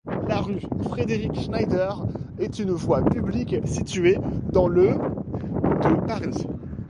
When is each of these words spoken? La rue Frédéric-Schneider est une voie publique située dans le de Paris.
La 0.27 0.37
rue 0.41 0.59
Frédéric-Schneider 0.89 2.07
est 2.39 2.57
une 2.57 2.71
voie 2.71 3.03
publique 3.05 3.55
située 3.67 4.17
dans 4.51 4.67
le 4.67 4.93
de 4.95 6.07
Paris. 6.07 6.47